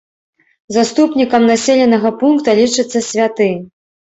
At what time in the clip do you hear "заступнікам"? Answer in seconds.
0.77-1.45